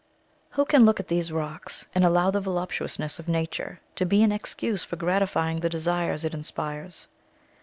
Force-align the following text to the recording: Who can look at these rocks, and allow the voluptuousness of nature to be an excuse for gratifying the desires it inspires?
Who 0.57 0.65
can 0.65 0.83
look 0.83 0.99
at 0.99 1.09
these 1.09 1.31
rocks, 1.31 1.85
and 1.93 2.03
allow 2.03 2.31
the 2.31 2.41
voluptuousness 2.41 3.19
of 3.19 3.27
nature 3.27 3.81
to 3.97 4.03
be 4.03 4.23
an 4.23 4.31
excuse 4.31 4.83
for 4.83 4.95
gratifying 4.95 5.59
the 5.59 5.69
desires 5.69 6.25
it 6.25 6.33
inspires? 6.33 7.07